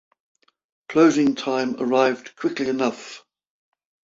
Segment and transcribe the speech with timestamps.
[0.89, 3.23] Closing time arrived quickly enough.